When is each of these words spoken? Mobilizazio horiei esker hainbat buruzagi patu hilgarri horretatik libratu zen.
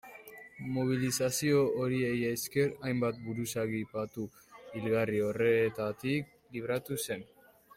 Mobilizazio 0.75 1.59
horiei 1.81 2.15
esker 2.29 2.73
hainbat 2.87 3.19
buruzagi 3.27 3.83
patu 3.93 4.25
hilgarri 4.79 5.23
horretatik 5.29 6.33
libratu 6.57 6.99
zen. 7.07 7.27